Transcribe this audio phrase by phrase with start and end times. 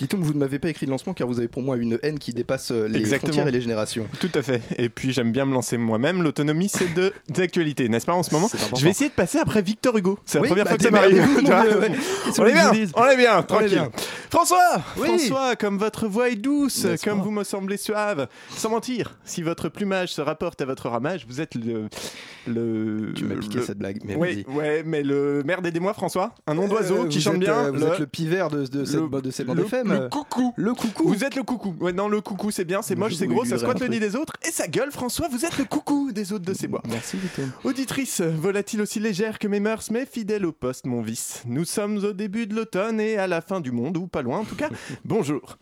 [0.00, 2.18] Pitoum, vous ne m'avez pas écrit de lancement car vous avez pour moi une haine
[2.18, 3.32] qui dépasse euh, les Exactement.
[3.32, 4.06] frontières et les générations.
[4.18, 4.62] Tout à fait.
[4.78, 6.22] Et puis j'aime bien me lancer moi-même.
[6.22, 8.48] L'autonomie, c'est de d'actualité, n'est-ce pas en ce moment.
[8.76, 10.18] Je vais essayer de passer après Victor Hugo.
[10.24, 11.18] C'est la Oui, première bah, fois que ça m'arrive.
[11.18, 11.90] ouais.
[12.38, 13.68] On est bien, on est bien, est tranquille.
[13.68, 13.90] bien.
[14.30, 15.06] François, Oui.
[15.06, 18.26] François, comme votre voix est douce, comme vous me semblez suave,
[18.56, 21.88] sans mentir, si votre plumage se rapporte à votre ramage, vous êtes le,
[22.46, 23.12] le.
[23.14, 26.54] Tu m'as piqué le- cette blague, mais Oui, ouais, mais le merde aidez-moi François, un
[26.54, 27.66] nom d'oiseau Euh, qui chante bien.
[27.66, 29.89] euh, Vous êtes le pivert de, de cette, le- de cette bande le- FM.
[29.90, 30.52] Le euh, coucou.
[30.56, 31.08] Le coucou.
[31.08, 31.74] Vous êtes le coucou.
[31.80, 34.16] Ouais, non, le coucou, c'est bien, c'est moche, c'est gros, ça squatte le nid des
[34.16, 34.34] autres.
[34.46, 36.82] Et sa gueule, François, vous êtes le coucou des autres de ces bois.
[36.88, 37.46] Merci, Victor.
[37.64, 41.42] Auditrice, volatile aussi légère que mes mœurs, mais fidèle au poste, mon vice.
[41.46, 44.38] Nous sommes au début de l'automne et à la fin du monde, ou pas loin
[44.38, 44.70] en tout cas.
[45.04, 45.58] Bonjour.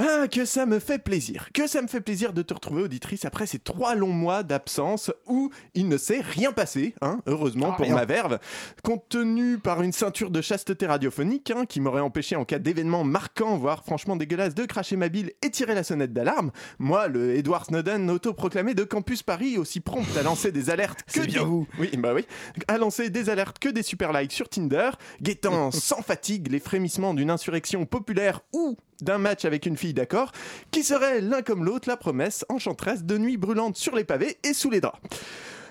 [0.00, 3.24] Ah, que ça me fait plaisir, que ça me fait plaisir de te retrouver auditrice
[3.24, 7.76] après ces trois longs mois d'absence où il ne s'est rien passé, hein, heureusement Ah,
[7.76, 7.96] pour rien.
[7.96, 8.38] ma verve,
[8.84, 13.56] contenu par une ceinture de chasteté radiophonique hein, qui m'aurait empêché en cas d'événement marquant,
[13.56, 16.52] voire franchement dégueulasse, de cracher ma bile et tirer la sonnette d'alarme.
[16.78, 21.20] Moi, le Edward Snowden autoproclamé de Campus Paris, aussi prompt à lancer des alertes que
[21.26, 21.66] bien des- vous.
[21.78, 22.24] oui, bah oui.
[22.68, 24.90] À lancer des alertes que des super likes sur Tinder,
[25.20, 30.32] guettant sans fatigue les frémissements d'une insurrection populaire ou d'un match avec une fille d'accord,
[30.70, 34.54] qui serait l'un comme l'autre la promesse enchanteresse de nuits brûlantes sur les pavés et
[34.54, 34.98] sous les draps.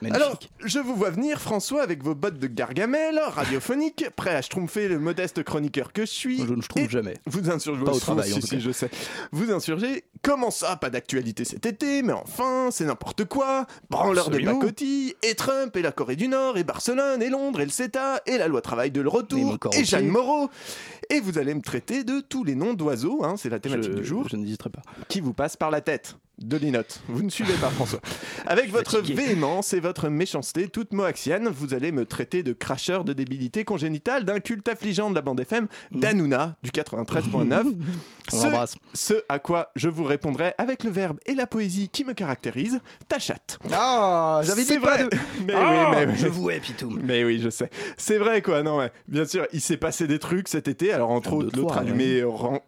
[0.01, 0.23] Magnifique.
[0.23, 4.87] Alors, je vous vois venir, François, avec vos bottes de gargamel, radiophonique, prêt à schtroumpfer
[4.87, 6.37] le modeste chroniqueur que je suis.
[6.45, 7.15] je ne trouve et jamais.
[7.25, 8.59] Vous insurgez Pas au Si, travail, en tout cas.
[8.59, 8.89] je sais.
[9.31, 10.03] Vous insurgez.
[10.23, 13.65] Comment ça, pas d'actualité cet été Mais enfin, c'est n'importe quoi.
[13.89, 17.65] Branleur de pacotille, et Trump, et la Corée du Nord, et Barcelone, et Londres, et
[17.65, 20.07] le CETA, et la loi travail de le retour, et, Jeanne.
[20.07, 20.49] Moreau.
[21.09, 23.97] Et vous allez me traiter de tous les noms d'oiseaux, hein, c'est la thématique je,
[23.97, 24.81] du jour, Je n'hésiterai pas.
[25.07, 26.17] qui vous passent par la tête.
[26.39, 26.99] De l'inote.
[27.07, 27.99] Vous ne suivez pas, François.
[28.45, 29.15] Avec votre Fatigué.
[29.15, 34.23] véhémence et votre méchanceté toute moaxienne, vous allez me traiter de cracheur de débilité congénitale
[34.23, 37.73] d'un culte affligeant de la bande FM, d'Anouna, du 93.9.
[38.33, 38.75] On Ce-.
[38.93, 42.81] Ce à quoi je vous répondrai avec le verbe et la poésie qui me caractérise,
[43.07, 43.57] ta chatte.
[43.73, 45.03] Ah, j'avais C'est dit pas vrai.
[45.05, 45.09] de...
[45.47, 46.17] Mais Ah, oui, mais oui.
[46.19, 46.99] Je vous hais, Pitoum.
[47.03, 47.69] Mais oui, je sais.
[47.97, 48.61] C'est vrai, quoi.
[48.61, 48.91] Non, ouais.
[49.07, 50.91] Bien sûr, il s'est passé des trucs cet été.
[50.93, 52.21] Alors, entre autres, l'autre allumé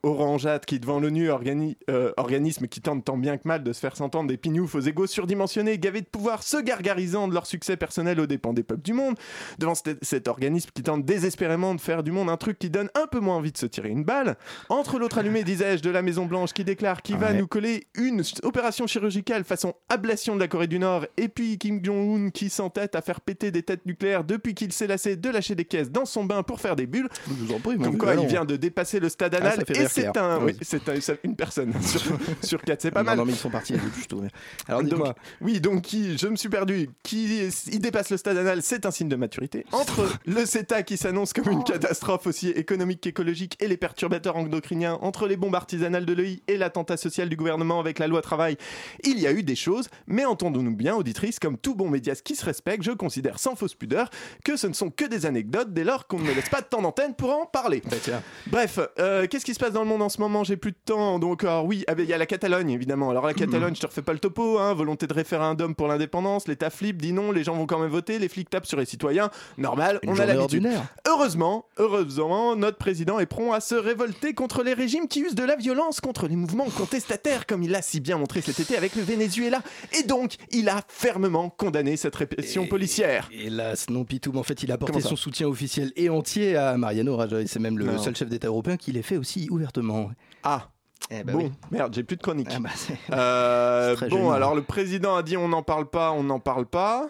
[0.03, 3.79] orangeâtre qui, devant l'ONU, organi- euh, organisme qui tente tant bien que mal de se
[3.79, 7.77] faire s'entendre des pignoufs aux égaux surdimensionnés, gavés de pouvoir, se gargarisant de leur succès
[7.77, 9.15] personnel aux dépens des peuples du monde.
[9.57, 13.07] Devant cet, organisme qui tente désespérément de faire du monde un truc qui donne un
[13.07, 14.37] peu moins envie de se tirer une balle.
[14.69, 18.87] Entre l'autre allumé, disais-je, de la Maison-Blanche qui déclare qu'il va nous coller une opération
[18.87, 23.01] chirurgicale façon ablation de la Corée du Nord, et puis Kim Jong-un qui s'entête à
[23.01, 26.23] faire péter des têtes nucléaires depuis qu'il s'est lassé de lâcher des caisses dans son
[26.25, 27.09] bain pour faire des bulles.
[27.27, 29.63] Je vous en prie, mon Comme quoi, il vient de dépasser le stade Ah, anal,
[29.69, 32.01] et c'est un, oui, un- une personne sur,
[32.41, 33.17] sur quatre, c'est pas non, mal.
[33.17, 34.21] Non, mais ils sont partis, les deux, plutôt.
[34.67, 35.15] Alors, Donc, dites-moi.
[35.41, 36.89] oui, donc qui, je me suis perdu.
[37.03, 39.65] Qui il dépasse le stade anal, c'est un signe de maturité.
[39.71, 44.97] Entre le CETA qui s'annonce comme une catastrophe aussi économique qu'écologique et les perturbateurs endocriniens,
[45.01, 48.57] entre les bombes artisanales de l'EI et l'attentat social du gouvernement avec la loi travail,
[49.03, 52.35] il y a eu des choses, mais entendons-nous bien, auditrice, comme tout bon médias qui
[52.35, 54.09] se respecte, je considère sans fausse pudeur
[54.43, 56.67] que ce ne sont que des anecdotes dès lors qu'on ne me laisse pas de
[56.67, 57.81] temps d'antenne pour en parler.
[57.89, 58.21] Bah, tiens.
[58.47, 60.43] Bref, euh, qu'est-ce qui se passe dans le monde en ce moment?
[60.43, 61.19] J'ai plus de temps.
[61.19, 63.09] Donc, alors, oui, ah ben, il y a la Catalogne, évidemment.
[63.09, 64.59] Alors, la Catalogne, je te refais pas le topo.
[64.59, 66.47] Hein, volonté de référendum pour l'indépendance.
[66.47, 68.19] L'État flippe, dit non, les gens vont quand même voter.
[68.19, 69.29] Les flics tapent sur les citoyens.
[69.57, 70.67] Normal, Une on a l'habitude.
[71.07, 75.44] Heureusement, heureusement, notre président est prompt à se révolter contre les régimes qui usent de
[75.44, 78.95] la violence contre les mouvements contestataires, comme il l'a si bien montré cet été avec
[78.95, 79.61] le Venezuela.
[80.00, 83.29] Et donc, il a fermement condamné cette répression Et- policière.
[83.31, 84.38] Hélas, non, Pitoum.
[84.38, 87.47] En fait, il a apporté son soutien officiel et entier à Mariano Rajoy.
[87.47, 87.97] C'est même le Non.
[87.97, 90.11] seul chef d'État européen qui l'ait fait aussi ouvertement.
[90.44, 90.69] Ah,
[91.11, 91.51] Eh bah bon, oui.
[91.71, 92.49] merde, j'ai plus de chronique.
[92.55, 92.69] Ah bah,
[93.11, 97.09] Euh, bon, alors le président a dit on n'en parle pas, on n'en parle pas.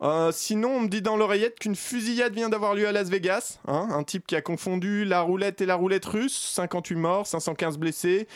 [0.00, 3.58] Euh, sinon, on me dit dans l'oreillette qu'une fusillade vient d'avoir lieu à Las Vegas.
[3.66, 6.52] hein, un type qui a confondu la roulette et la roulette russe.
[6.54, 8.28] 58 morts, 515 blessés.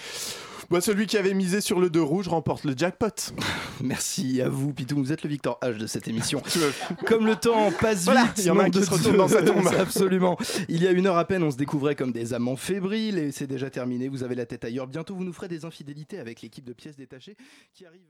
[0.72, 3.34] Bah, celui qui avait misé sur le 2 rouge remporte le jackpot.
[3.82, 5.02] Merci à vous, Pitoum.
[5.02, 6.42] Vous êtes le Victor H de cette émission.
[7.06, 9.28] Comme le temps passe Voilà, vite, il y en a un qui se retourne dans
[9.28, 9.66] sa tombe.
[9.78, 10.38] Absolument.
[10.70, 13.32] Il y a une heure à peine, on se découvrait comme des amants fébriles et
[13.32, 14.08] c'est déjà terminé.
[14.08, 14.86] Vous avez la tête ailleurs.
[14.86, 17.36] Bientôt, vous nous ferez des infidélités avec l'équipe de pièces détachées
[17.74, 18.00] qui arrive.